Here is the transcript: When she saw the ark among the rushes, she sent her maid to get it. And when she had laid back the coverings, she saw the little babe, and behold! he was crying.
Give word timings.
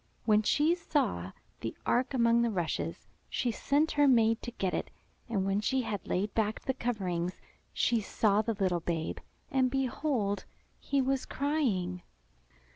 When 0.25 0.41
she 0.41 0.73
saw 0.73 1.31
the 1.59 1.77
ark 1.85 2.15
among 2.15 2.41
the 2.41 2.49
rushes, 2.49 3.05
she 3.29 3.51
sent 3.51 3.91
her 3.91 4.07
maid 4.07 4.41
to 4.41 4.49
get 4.49 4.73
it. 4.73 4.89
And 5.29 5.45
when 5.45 5.61
she 5.61 5.83
had 5.83 6.07
laid 6.07 6.33
back 6.33 6.59
the 6.61 6.73
coverings, 6.73 7.39
she 7.71 8.01
saw 8.01 8.41
the 8.41 8.55
little 8.55 8.79
babe, 8.79 9.19
and 9.51 9.69
behold! 9.69 10.45
he 10.79 11.03
was 11.03 11.27
crying. 11.27 12.01